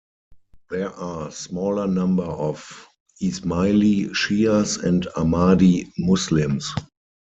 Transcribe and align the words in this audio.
There 0.71 0.91
are 0.95 1.29
smaller 1.29 1.85
number 1.85 2.23
of 2.23 2.87
Ismaili 3.21 4.07
Shias 4.09 4.81
and 4.83 5.05
Ahmadi 5.15 5.91
Muslims. 5.95 6.73